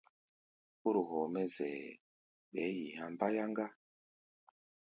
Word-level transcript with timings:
Kóro 0.79 1.01
hɔɔ 1.09 1.25
mɛ́ 1.33 1.45
zɛʼɛ, 1.55 1.83
ɓɛɛ́ 2.51 2.73
yi 2.77 2.85
há̧ 3.01 3.07
mbáyáŋá. 3.13 3.65